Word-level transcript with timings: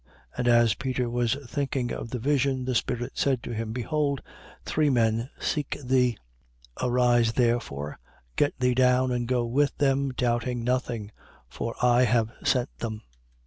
10:19. 0.35 0.39
And 0.39 0.47
as 0.47 0.73
Peter 0.73 1.09
was 1.11 1.35
thinking 1.45 1.91
of 1.93 2.09
the 2.09 2.17
vision, 2.17 2.65
the 2.65 2.73
Spirit 2.73 3.11
said 3.19 3.43
to 3.43 3.53
him: 3.53 3.71
Behold 3.71 4.23
three 4.65 4.89
men 4.89 5.29
seek 5.39 5.77
thee. 5.83 6.17
10:20. 6.79 6.87
Arise, 6.89 7.33
therefore: 7.33 7.99
get 8.35 8.59
thee 8.59 8.73
down 8.73 9.11
and 9.11 9.27
go 9.27 9.45
with 9.45 9.77
them, 9.77 10.09
doubting 10.09 10.63
nothing: 10.63 11.11
for 11.47 11.75
I 11.83 12.05
have 12.05 12.31
sent 12.43 12.75
them. 12.79 13.03